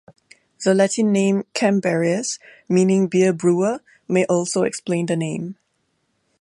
[0.65, 5.57] The Latin name "cambarius", meaning beer brewer, may also explain the name.